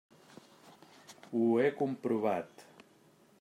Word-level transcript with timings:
Ho 1.33 1.43
he 1.65 1.67
comprovat. 1.83 2.67